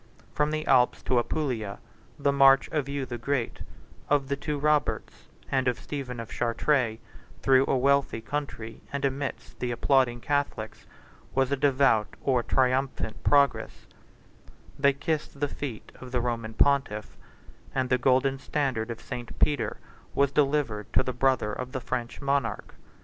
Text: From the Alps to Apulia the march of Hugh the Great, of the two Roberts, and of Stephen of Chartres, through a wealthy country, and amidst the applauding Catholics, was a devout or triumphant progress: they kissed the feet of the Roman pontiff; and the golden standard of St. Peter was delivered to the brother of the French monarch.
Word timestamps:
From 0.33 0.49
the 0.49 0.65
Alps 0.65 1.03
to 1.03 1.19
Apulia 1.19 1.77
the 2.17 2.31
march 2.31 2.67
of 2.69 2.87
Hugh 2.87 3.05
the 3.05 3.19
Great, 3.19 3.59
of 4.09 4.29
the 4.29 4.35
two 4.35 4.57
Roberts, 4.57 5.27
and 5.51 5.67
of 5.67 5.79
Stephen 5.79 6.19
of 6.19 6.31
Chartres, 6.31 6.97
through 7.43 7.67
a 7.67 7.77
wealthy 7.77 8.19
country, 8.19 8.81
and 8.91 9.05
amidst 9.05 9.59
the 9.59 9.69
applauding 9.69 10.19
Catholics, 10.19 10.87
was 11.35 11.51
a 11.51 11.55
devout 11.55 12.15
or 12.23 12.41
triumphant 12.41 13.23
progress: 13.23 13.85
they 14.79 14.93
kissed 14.93 15.39
the 15.39 15.47
feet 15.47 15.91
of 16.01 16.11
the 16.11 16.19
Roman 16.19 16.55
pontiff; 16.55 17.15
and 17.75 17.91
the 17.91 17.99
golden 17.99 18.39
standard 18.39 18.89
of 18.89 18.99
St. 19.01 19.37
Peter 19.37 19.77
was 20.15 20.31
delivered 20.31 20.91
to 20.93 21.03
the 21.03 21.13
brother 21.13 21.53
of 21.53 21.73
the 21.73 21.79
French 21.79 22.19
monarch. 22.21 22.73